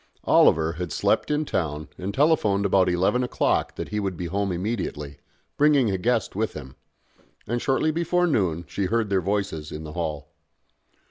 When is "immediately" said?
4.51-5.19